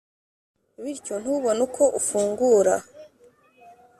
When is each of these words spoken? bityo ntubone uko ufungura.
bityo 0.83 1.15
ntubone 1.21 1.61
uko 1.67 1.83
ufungura. 1.99 2.75